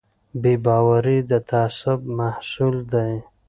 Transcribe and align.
بې 0.41 0.53
باوري 0.65 1.17
د 1.29 1.31
تعصب 1.49 1.99
محصول 2.17 2.75
دی 2.93 3.13